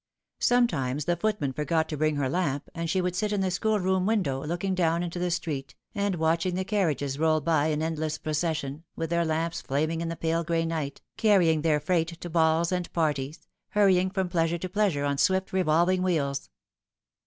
Sometimes 0.39 1.05
the 1.05 1.15
footman 1.15 1.53
forgot 1.53 1.87
to 1.89 1.95
bring 1.95 2.15
her 2.15 2.27
lamp, 2.27 2.67
and 2.73 2.89
she 2.89 3.01
would 3.01 3.15
sit 3.15 3.31
in 3.31 3.41
the 3.41 3.51
schoolroom 3.51 4.07
window, 4.07 4.43
looking 4.43 4.73
down 4.73 5.03
into 5.03 5.19
the 5.19 5.27
Btreet, 5.27 5.75
and 5.93 6.15
watching 6.15 6.55
the 6.55 6.63
carriages 6.65 7.19
roll 7.19 7.39
by 7.39 7.67
in 7.67 7.83
endless 7.83 8.17
procession, 8.17 8.83
with 8.95 9.11
their 9.11 9.23
lamps 9.25 9.61
flaming 9.61 10.01
in 10.01 10.09
the 10.09 10.15
pale 10.15 10.43
gray 10.43 10.65
night, 10.65 11.03
carrying 11.17 11.61
their 11.61 11.79
freight 11.79 12.19
to 12.19 12.29
balls 12.31 12.71
and 12.71 12.91
parties, 12.93 13.47
hurrying 13.69 14.09
from 14.09 14.27
pleasure 14.27 14.57
to 14.57 14.67
pleasuro 14.67 15.07
on 15.07 15.17
swif 15.17 15.43
t 15.45 15.49
revolving 15.55 16.01
wheels. 16.01 16.49